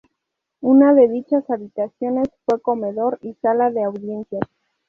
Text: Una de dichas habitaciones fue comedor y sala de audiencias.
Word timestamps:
Una 0.61 0.95
de 0.95 1.07
dichas 1.07 1.47
habitaciones 1.51 2.27
fue 2.45 2.59
comedor 2.59 3.19
y 3.21 3.35
sala 3.35 3.69
de 3.69 3.83
audiencias. 3.83 4.41